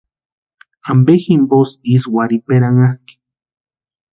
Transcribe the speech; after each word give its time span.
¿Ampe 0.91 1.13
jimposï 1.23 1.75
ísï 1.93 2.11
warhiperanhakʼi? 2.15 3.13